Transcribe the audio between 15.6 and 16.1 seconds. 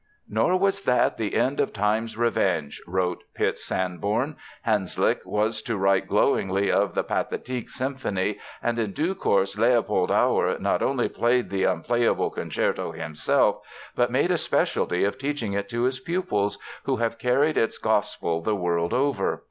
to his